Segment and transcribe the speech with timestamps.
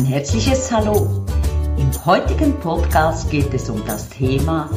[0.00, 1.26] Ein herzliches Hallo.
[1.76, 4.70] Im heutigen Podcast geht es um das Thema,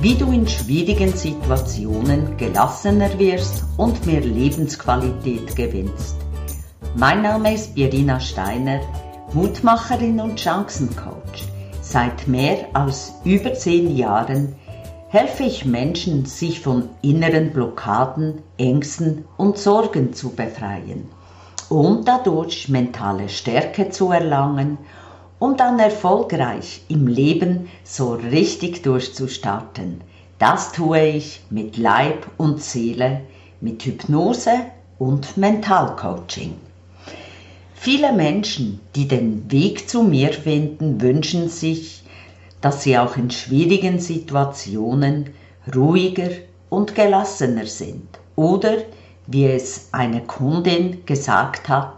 [0.00, 6.16] wie du in schwierigen Situationen gelassener wirst und mehr Lebensqualität gewinnst.
[6.96, 8.80] Mein Name ist Birina Steiner,
[9.34, 11.44] Mutmacherin und Chancencoach.
[11.82, 14.54] Seit mehr als über zehn Jahren
[15.08, 21.10] helfe ich Menschen, sich von inneren Blockaden, Ängsten und Sorgen zu befreien
[21.72, 24.76] und dadurch mentale Stärke zu erlangen,
[25.38, 30.02] um dann erfolgreich im Leben so richtig durchzustarten.
[30.38, 33.22] Das tue ich mit Leib und Seele,
[33.62, 34.52] mit Hypnose
[34.98, 36.52] und Mentalcoaching.
[37.74, 42.02] Viele Menschen, die den Weg zu mir finden, wünschen sich,
[42.60, 45.30] dass sie auch in schwierigen Situationen
[45.74, 46.30] ruhiger
[46.68, 48.20] und gelassener sind.
[48.36, 48.76] Oder,
[49.26, 51.94] wie es eine Kundin gesagt hat,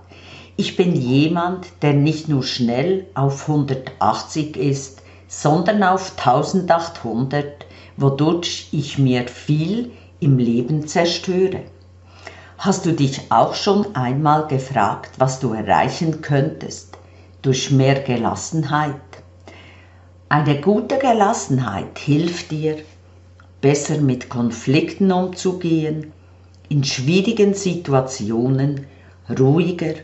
[0.56, 7.66] ich bin jemand, der nicht nur schnell auf 180 ist, sondern auf 1800,
[7.96, 11.62] wodurch ich mir viel im Leben zerstöre.
[12.58, 16.96] Hast du dich auch schon einmal gefragt, was du erreichen könntest
[17.42, 18.94] durch mehr Gelassenheit?
[20.28, 22.78] Eine gute Gelassenheit hilft dir,
[23.60, 26.13] besser mit Konflikten umzugehen,
[26.74, 28.86] in schwierigen Situationen
[29.38, 29.94] ruhiger,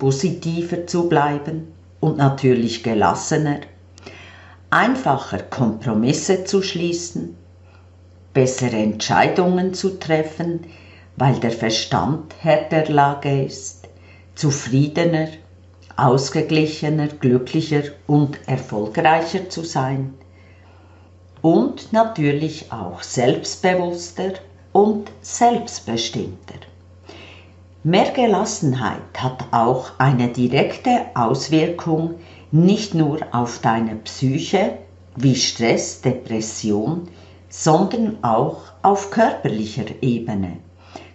[0.00, 1.68] positiver zu bleiben
[2.00, 3.60] und natürlich gelassener,
[4.68, 7.36] einfacher Kompromisse zu schließen,
[8.34, 10.64] bessere Entscheidungen zu treffen,
[11.14, 13.88] weil der Verstand Herr der Lage ist,
[14.34, 15.28] zufriedener
[15.96, 20.14] ausgeglichener, glücklicher und erfolgreicher zu sein
[21.42, 24.32] und natürlich auch selbstbewusster
[24.72, 26.60] und selbstbestimmter.
[27.84, 32.14] Mehr Gelassenheit hat auch eine direkte Auswirkung
[32.50, 34.78] nicht nur auf deine Psyche
[35.16, 37.08] wie Stress, Depression,
[37.48, 40.58] sondern auch auf körperlicher Ebene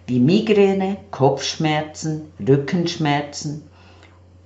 [0.08, 3.64] wie Migräne, Kopfschmerzen, Rückenschmerzen,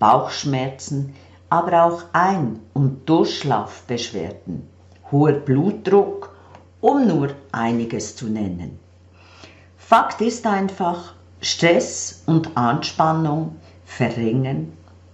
[0.01, 1.15] Bauchschmerzen,
[1.49, 4.67] aber auch Ein- und Durchschlafbeschwerden,
[5.12, 6.34] hoher Blutdruck,
[6.81, 8.81] um nur einiges zu nennen.
[9.87, 14.72] Fakt ist einfach, Stress und Anspannung verringern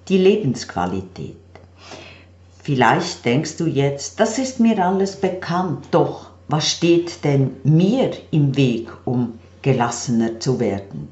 [0.08, 1.36] die Lebensqualität.
[2.62, 8.56] Vielleicht denkst du jetzt, das ist mir alles bekannt, doch was steht denn mir im
[8.56, 11.08] Weg, um gelassener zu werden?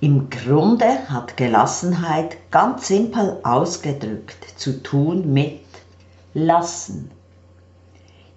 [0.00, 5.60] Im Grunde hat Gelassenheit ganz simpel ausgedrückt zu tun mit
[6.34, 7.10] lassen.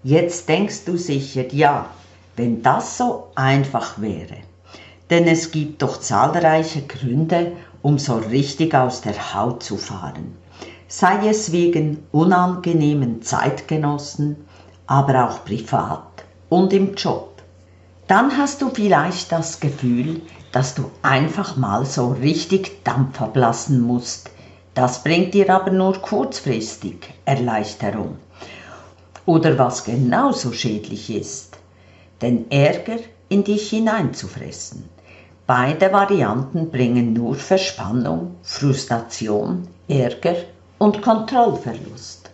[0.04, 1.90] Jetzt denkst du sicher, ja,
[2.38, 4.38] wenn das so einfach wäre.
[5.10, 10.38] Denn es gibt doch zahlreiche Gründe, um so richtig aus der Haut zu fahren.
[10.88, 14.38] Sei es wegen unangenehmen Zeitgenossen,
[14.86, 17.42] aber auch privat und im Job.
[18.08, 20.22] Dann hast du vielleicht das Gefühl,
[20.52, 24.30] dass du einfach mal so richtig Dampf ablassen musst.
[24.74, 28.18] Das bringt dir aber nur kurzfristig Erleichterung.
[29.26, 31.47] Oder was genauso schädlich ist,
[32.22, 34.86] den Ärger in dich hineinzufressen.
[35.46, 40.36] Beide Varianten bringen nur Verspannung, Frustration, Ärger
[40.78, 42.30] und Kontrollverlust.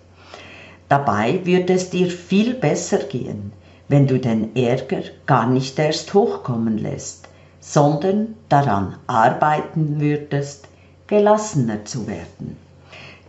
[0.89, 3.53] Dabei würde es dir viel besser gehen,
[3.87, 7.27] wenn du den Ärger gar nicht erst hochkommen lässt,
[7.59, 10.67] sondern daran arbeiten würdest,
[11.07, 12.57] gelassener zu werden.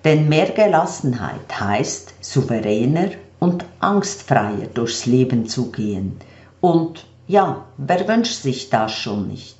[0.05, 3.11] Denn mehr Gelassenheit heißt, souveräner
[3.41, 6.19] und angstfreier durchs Leben zu gehen.
[6.65, 9.59] Und ja, wer wünscht sich das schon nicht?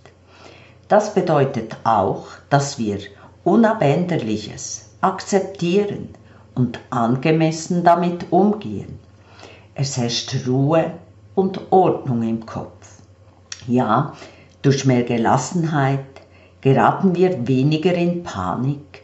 [0.89, 2.99] Das bedeutet auch, dass wir
[3.45, 6.09] Unabänderliches akzeptieren
[6.55, 8.99] und angemessen damit umgehen.
[9.75, 10.93] Es herrscht Ruhe
[11.35, 13.03] und Ordnung im Kopf.
[13.67, 14.15] Ja,
[14.63, 16.07] durch mehr Gelassenheit
[16.63, 19.03] geraten wir weniger in Panik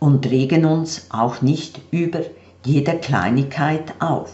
[0.00, 2.22] und regen uns auch nicht über
[2.64, 4.32] jede Kleinigkeit auf.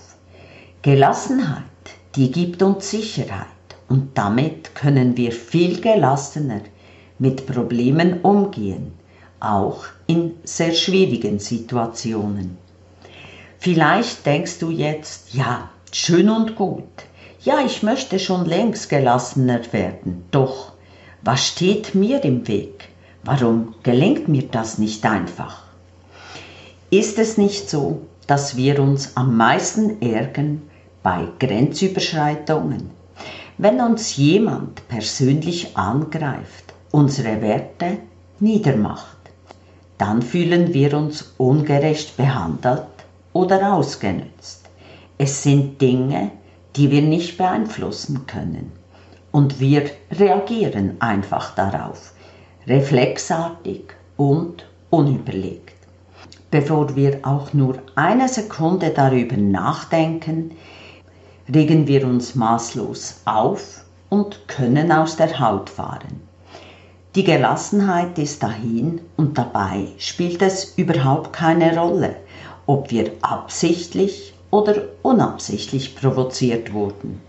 [0.80, 1.71] Gelassenheit,
[2.14, 3.46] die gibt uns Sicherheit
[3.88, 6.60] und damit können wir viel gelassener
[7.18, 8.92] mit Problemen umgehen,
[9.40, 12.58] auch in sehr schwierigen Situationen.
[13.58, 16.84] Vielleicht denkst du jetzt, ja, schön und gut,
[17.42, 20.72] ja, ich möchte schon längst gelassener werden, doch
[21.22, 22.88] was steht mir im Weg?
[23.24, 25.62] Warum gelingt mir das nicht einfach?
[26.90, 30.62] Ist es nicht so, dass wir uns am meisten ärgern
[31.02, 32.90] bei Grenzüberschreitungen,
[33.58, 37.98] wenn uns jemand persönlich angreift, unsere Werte
[38.40, 39.22] niedermacht?
[40.02, 42.88] dann fühlen wir uns ungerecht behandelt
[43.32, 44.68] oder ausgenützt.
[45.16, 46.32] Es sind Dinge,
[46.74, 48.72] die wir nicht beeinflussen können.
[49.30, 52.14] Und wir reagieren einfach darauf,
[52.66, 55.76] reflexartig und unüberlegt.
[56.50, 60.50] Bevor wir auch nur eine Sekunde darüber nachdenken,
[61.54, 66.20] regen wir uns maßlos auf und können aus der Haut fahren.
[67.14, 72.16] Die Gelassenheit ist dahin und dabei spielt es überhaupt keine Rolle,
[72.66, 77.20] ob wir absichtlich oder unabsichtlich provoziert wurden.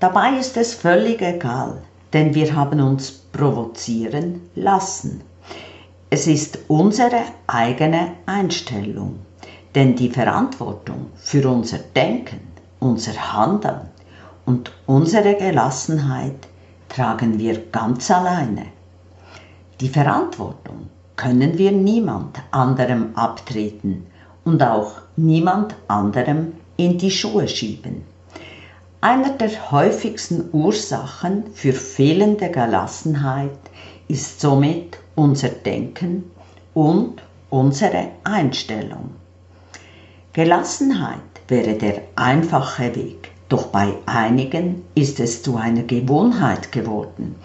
[0.00, 1.82] Dabei ist es völlig egal,
[2.12, 5.22] denn wir haben uns provozieren lassen.
[6.08, 9.18] Es ist unsere eigene Einstellung,
[9.74, 12.53] denn die Verantwortung für unser Denken,
[12.84, 13.88] unser Handeln
[14.44, 16.46] und unsere Gelassenheit
[16.90, 18.66] tragen wir ganz alleine.
[19.80, 24.06] Die Verantwortung können wir niemand anderem abtreten
[24.44, 28.02] und auch niemand anderem in die Schuhe schieben.
[29.00, 33.58] Einer der häufigsten Ursachen für fehlende Gelassenheit
[34.08, 36.30] ist somit unser Denken
[36.74, 39.10] und unsere Einstellung.
[40.32, 47.36] Gelassenheit wäre der einfache Weg, doch bei einigen ist es zu einer Gewohnheit geworden,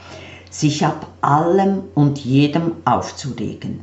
[0.50, 3.82] sich ab allem und jedem aufzuregen.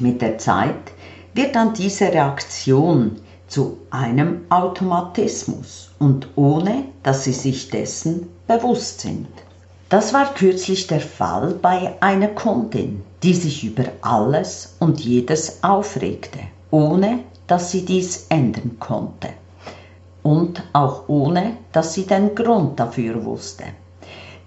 [0.00, 0.92] Mit der Zeit
[1.34, 3.16] wird dann diese Reaktion
[3.48, 9.28] zu einem Automatismus und ohne dass sie sich dessen bewusst sind.
[9.88, 16.40] Das war kürzlich der Fall bei einer Kundin, die sich über alles und jedes aufregte,
[16.72, 19.28] ohne dass sie dies ändern konnte
[20.22, 23.64] und auch ohne dass sie den Grund dafür wusste.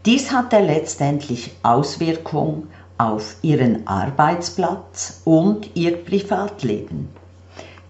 [0.06, 2.68] Dies hatte letztendlich Auswirkung
[2.98, 7.10] auf ihren Arbeitsplatz und ihr Privatleben.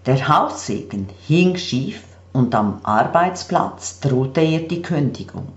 [0.06, 5.48] Der Haussegen hing schief und am Arbeitsplatz drohte ihr die Kündigung.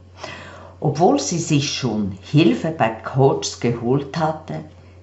[0.80, 4.56] Obwohl sie sich schon Hilfe bei Coaches geholt hatte,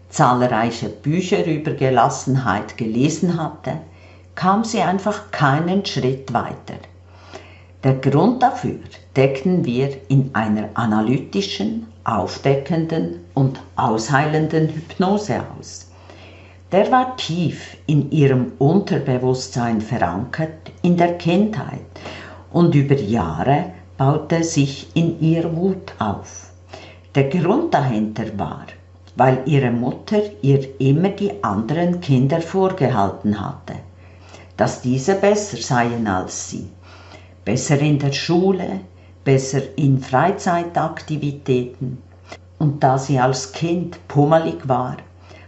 [0.08, 3.78] zahlreiche Bücher über Gelassenheit gelesen hatte,
[4.34, 6.78] kam sie einfach keinen Schritt weiter.
[7.82, 8.78] Der Grund dafür
[9.16, 15.90] decken wir in einer analytischen, aufdeckenden und ausheilenden Hypnose aus.
[16.72, 21.80] Der war tief in ihrem Unterbewusstsein verankert in der Kindheit
[22.52, 26.50] und über Jahre baute sich in ihr Wut auf.
[27.14, 28.66] Der Grund dahinter war,
[29.16, 33.74] weil ihre Mutter ihr immer die anderen Kinder vorgehalten hatte,
[34.60, 36.68] dass diese besser seien als sie,
[37.46, 38.80] besser in der Schule,
[39.24, 41.96] besser in Freizeitaktivitäten.
[42.58, 44.98] Und da sie als Kind pummelig war,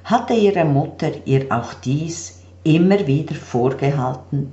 [0.05, 4.53] hatte ihre Mutter ihr auch dies immer wieder vorgehalten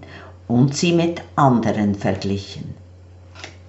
[0.50, 2.74] und sie mit anderen verglichen.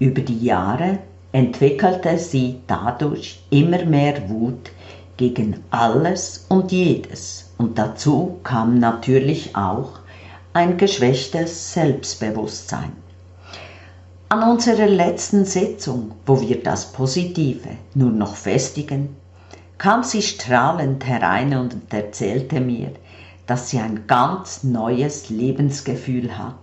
[0.01, 0.99] Über die Jahre
[1.31, 4.73] entwickelte sie dadurch immer mehr Wut
[5.17, 10.01] gegen alles und jedes und dazu kam natürlich auch
[10.53, 12.93] ein geschwächtes Selbstbewusstsein.
[14.29, 19.15] An unserer letzten Sitzung, wo wir das Positive nur noch festigen,
[19.79, 22.91] kam sie strahlend herein und erzählte mir,
[23.47, 26.55] dass sie ein ganz neues Lebensgefühl hat,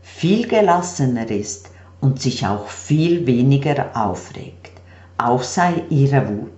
[0.00, 1.70] viel gelassener ist
[2.00, 4.70] und sich auch viel weniger aufregt.
[5.18, 6.50] Auch sei ihre Wut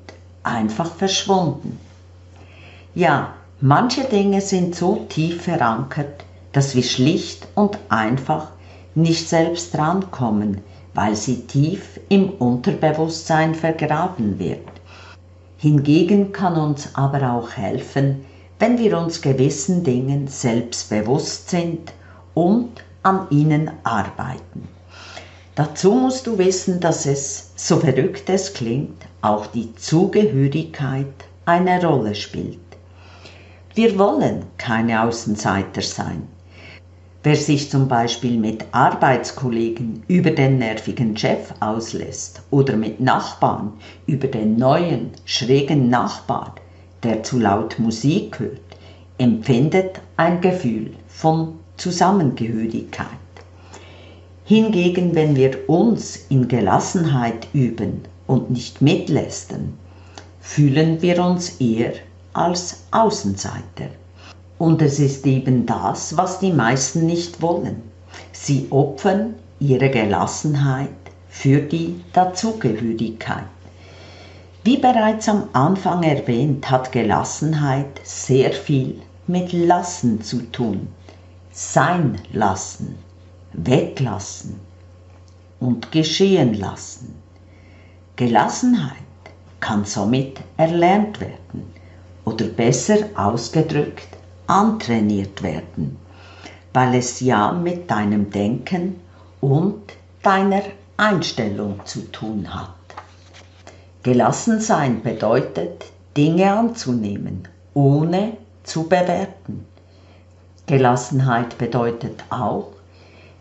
[0.42, 1.80] einfach verschwunden.
[2.94, 6.25] Ja, manche Dinge sind so tief verankert,
[6.56, 8.48] dass wir schlicht und einfach
[8.94, 10.62] nicht selbst drankommen,
[10.94, 14.66] weil sie tief im Unterbewusstsein vergraben wird.
[15.58, 18.24] Hingegen kann uns aber auch helfen,
[18.58, 21.92] wenn wir uns gewissen Dingen selbst bewusst sind
[22.32, 24.66] und an ihnen arbeiten.
[25.56, 31.12] Dazu musst du wissen, dass es, so verrückt es klingt, auch die Zugehörigkeit
[31.44, 32.60] eine Rolle spielt.
[33.74, 36.26] Wir wollen keine Außenseiter sein.
[37.26, 43.72] Wer sich zum Beispiel mit Arbeitskollegen über den nervigen Chef auslässt oder mit Nachbarn
[44.06, 46.54] über den neuen, schrägen Nachbar,
[47.02, 48.60] der zu laut Musik hört,
[49.18, 53.08] empfindet ein Gefühl von Zusammengehörigkeit.
[54.44, 59.74] Hingegen, wenn wir uns in Gelassenheit üben und nicht mitlästern,
[60.38, 61.94] fühlen wir uns eher
[62.34, 63.88] als Außenseiter.
[64.58, 67.82] Und es ist eben das, was die meisten nicht wollen.
[68.32, 70.88] Sie opfern ihre Gelassenheit
[71.28, 73.44] für die Dazugehörigkeit.
[74.64, 80.88] Wie bereits am Anfang erwähnt, hat Gelassenheit sehr viel mit Lassen zu tun.
[81.52, 82.96] Sein lassen,
[83.52, 84.58] weglassen
[85.60, 87.14] und geschehen lassen.
[88.16, 88.96] Gelassenheit
[89.60, 91.64] kann somit erlernt werden
[92.24, 94.15] oder besser ausgedrückt
[94.46, 95.96] antrainiert werden,
[96.72, 98.96] weil es ja mit deinem Denken
[99.40, 99.82] und
[100.22, 100.62] deiner
[100.96, 102.70] Einstellung zu tun hat.
[104.02, 105.86] Gelassen sein bedeutet,
[106.16, 109.66] Dinge anzunehmen, ohne zu bewerten.
[110.66, 112.72] Gelassenheit bedeutet auch,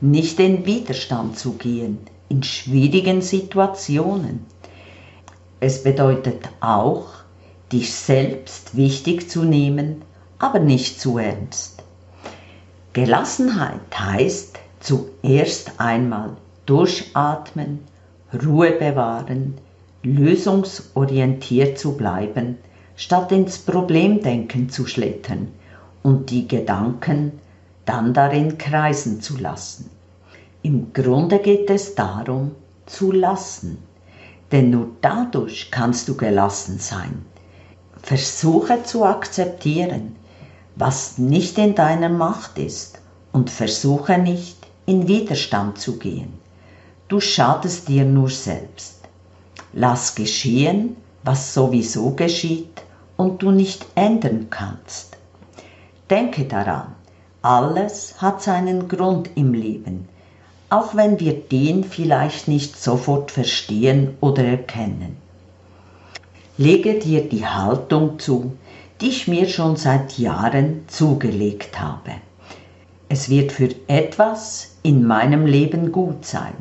[0.02, 4.46] nicht in Widerstand zu gehen in schwierigen Situationen.
[5.60, 7.06] Es bedeutet auch,
[7.72, 10.02] dich selbst wichtig zu nehmen,
[10.46, 11.82] aber nicht zu ernst.
[12.94, 16.38] Gelassenheit heißt zuerst einmal
[16.68, 17.80] durchatmen,
[18.32, 19.56] Ruhe bewahren,
[20.04, 22.60] lösungsorientiert zu bleiben,
[22.96, 25.48] statt ins Problemdenken zu schlittern
[26.04, 27.40] und die Gedanken
[27.86, 29.90] dann darin kreisen zu lassen.
[30.62, 32.52] Im Grunde geht es darum,
[32.86, 33.80] zu lassen,
[34.52, 37.26] denn nur dadurch kannst du gelassen sein.
[38.04, 40.16] Versuche zu akzeptieren,
[40.76, 43.00] was nicht in deiner Macht ist
[43.32, 46.34] und versuche nicht in Widerstand zu gehen.
[47.08, 49.00] Du schadest dir nur selbst.
[49.74, 52.82] Lass geschehen, was sowieso geschieht
[53.18, 55.18] und du nicht ändern kannst.
[56.10, 56.96] Denke daran,
[57.42, 60.08] alles hat seinen Grund im Leben,
[60.70, 65.18] auch wenn wir den vielleicht nicht sofort verstehen oder erkennen.
[66.58, 68.54] Lege dir die Haltung zu,
[69.02, 72.12] die ich mir schon seit Jahren zugelegt habe.
[73.10, 76.54] Es wird für etwas in meinem Leben gut sein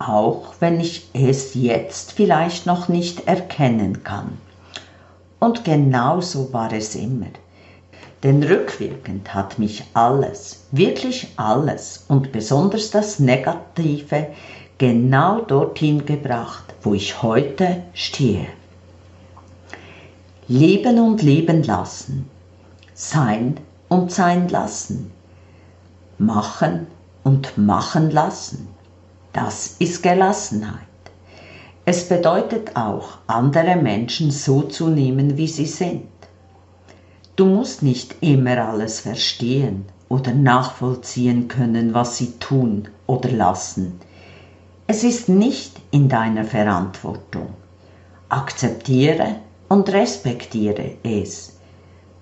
[0.00, 4.38] auch wenn ich es jetzt vielleicht noch nicht erkennen kann.
[5.38, 7.26] Und genau so war es immer.
[8.22, 14.28] Denn rückwirkend hat mich alles, wirklich alles und besonders das Negative
[14.78, 18.46] genau dorthin gebracht, wo ich heute stehe.
[20.50, 22.28] Leben und leben lassen,
[22.92, 25.10] sein und sein lassen,
[26.18, 26.86] machen
[27.24, 28.68] und machen lassen
[29.32, 30.80] das ist Gelassenheit.
[31.84, 36.08] Es bedeutet auch, andere Menschen so zu nehmen, wie sie sind.
[37.36, 44.00] Du musst nicht immer alles verstehen oder nachvollziehen können, was sie tun oder lassen.
[44.88, 47.54] Es ist nicht in deiner Verantwortung.
[48.28, 49.36] Akzeptiere
[49.70, 51.52] und respektiere es.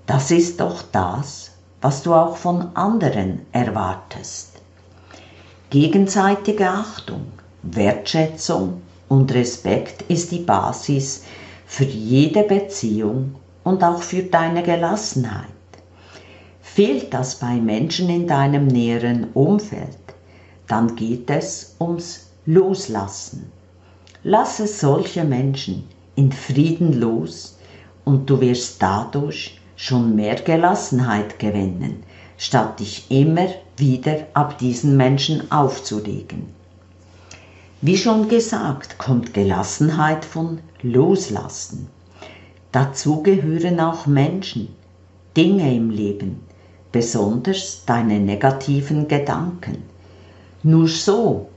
[0.06, 1.50] Das ist doch das,
[1.80, 4.60] was du auch von anderen erwartest.
[5.70, 7.26] Gegenseitige Achtung,
[7.62, 11.24] Wertschätzung und Respekt ist die Basis
[11.66, 15.48] für jede Beziehung und auch für deine Gelassenheit.
[16.60, 19.98] Fehlt das bei Menschen in deinem näheren Umfeld,
[20.66, 23.50] dann geht es ums Loslassen.
[24.22, 27.56] Lasse solche Menschen in Frieden los
[28.04, 32.02] und du wirst dadurch schon mehr Gelassenheit gewinnen,
[32.36, 33.46] statt dich immer
[33.76, 36.48] wieder ab diesen Menschen aufzulegen.
[37.82, 41.86] Wie schon gesagt, kommt Gelassenheit von Loslassen.
[42.72, 44.74] Dazu gehören auch Menschen,
[45.36, 46.40] Dinge im Leben,
[46.90, 49.84] besonders deine negativen Gedanken.
[50.64, 51.48] Nur so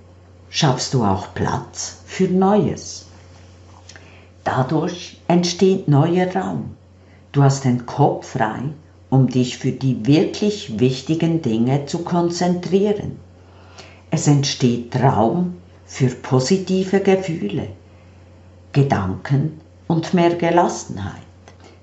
[0.52, 3.08] schaffst du auch Platz für Neues.
[4.44, 6.76] Dadurch entsteht neuer Raum.
[7.32, 8.72] Du hast den Kopf frei
[9.12, 13.20] um dich für die wirklich wichtigen Dinge zu konzentrieren.
[14.10, 17.68] Es entsteht Raum für positive Gefühle,
[18.72, 21.22] Gedanken und mehr Gelassenheit.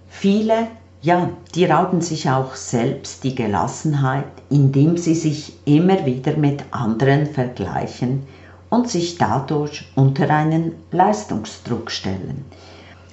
[0.09, 0.69] Viele,
[1.03, 7.27] ja, die rauben sich auch selbst die Gelassenheit, indem sie sich immer wieder mit anderen
[7.27, 8.27] vergleichen
[8.71, 12.45] und sich dadurch unter einen Leistungsdruck stellen.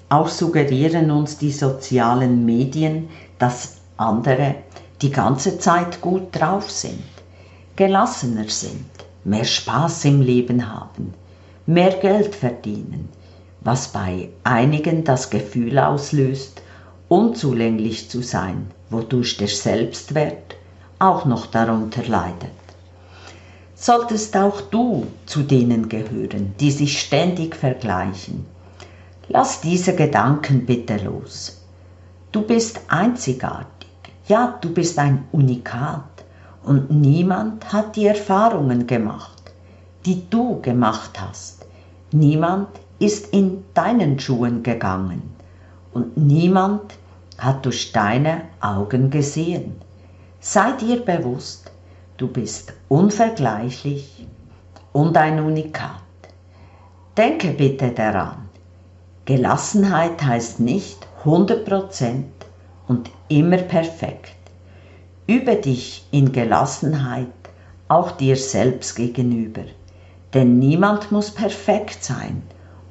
[0.09, 3.09] Auch suggerieren uns die sozialen Medien,
[3.39, 4.55] dass andere
[5.01, 7.03] die ganze Zeit gut drauf sind,
[7.75, 8.85] gelassener sind,
[9.23, 11.13] mehr Spaß im Leben haben,
[11.65, 13.09] mehr Geld verdienen,
[13.61, 16.61] was bei einigen das Gefühl auslöst,
[17.07, 20.55] unzulänglich zu sein, wodurch der Selbstwert
[20.99, 22.64] auch noch darunter leidet.
[23.85, 28.45] Solltest auch du zu denen gehören, die sich ständig vergleichen,
[29.27, 31.61] lass diese Gedanken bitte los.
[32.31, 33.75] Du bist einzigartig
[34.27, 36.25] ja, du bist ein Unikat
[36.63, 39.53] und niemand hat die Erfahrungen gemacht,
[40.03, 41.67] die du gemacht hast.
[42.11, 45.21] Niemand ist in deinen Schuhen gegangen.
[45.93, 46.95] und niemand
[47.37, 49.75] hat durch deine Augen gesehen.
[50.41, 51.71] Sei dir bewusst,
[52.17, 54.25] du bist unvergleichlich
[54.93, 56.01] und ein Unikat.
[57.17, 58.49] Denke bitte daran,
[59.25, 62.23] Gelassenheit heißt nicht 100%
[62.87, 64.35] und immer perfekt.
[65.27, 67.27] Übe dich in Gelassenheit
[67.87, 69.63] auch dir selbst gegenüber,
[70.33, 72.43] denn niemand muss perfekt sein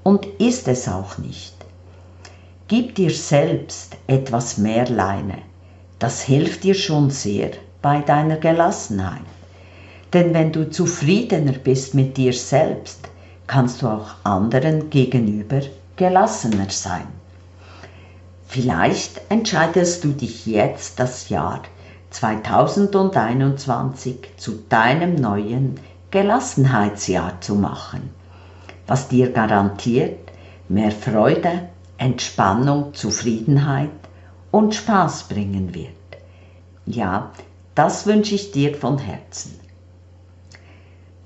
[0.02, 1.54] und ist es auch nicht.
[2.68, 5.38] Gib dir selbst etwas mehr Leine,
[5.98, 7.52] das hilft dir schon sehr
[7.84, 9.20] bei deiner Gelassenheit.
[10.14, 13.10] Denn wenn du zufriedener bist mit dir selbst,
[13.46, 15.60] kannst du auch anderen gegenüber
[15.96, 17.06] gelassener sein.
[18.48, 21.60] Vielleicht entscheidest du dich jetzt das Jahr
[22.08, 25.78] 2021 zu deinem neuen
[26.10, 28.08] Gelassenheitsjahr zu machen,
[28.86, 30.20] was dir garantiert
[30.70, 33.90] mehr Freude, Entspannung, Zufriedenheit
[34.50, 35.90] und Spaß bringen wird.
[36.86, 37.30] Ja,
[37.74, 39.58] das wünsche ich dir von Herzen.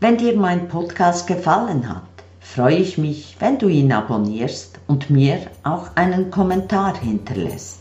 [0.01, 2.03] Wenn dir mein Podcast gefallen hat,
[2.41, 7.81] freue ich mich, wenn du ihn abonnierst und mir auch einen Kommentar hinterlässt.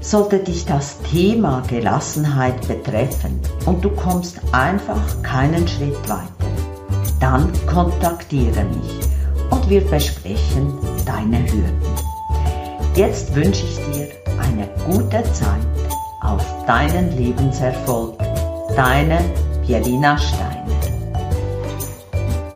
[0.00, 6.28] Sollte dich das Thema Gelassenheit betreffen und du kommst einfach keinen Schritt weiter,
[7.18, 9.08] dann kontaktiere mich
[9.50, 11.82] und wir besprechen deine Hürden.
[12.94, 14.08] Jetzt wünsche ich dir
[14.40, 15.77] eine gute Zeit
[16.20, 18.18] auf deinen Lebenserfolg.
[18.74, 19.18] Deine
[19.64, 20.57] Pierina Stein.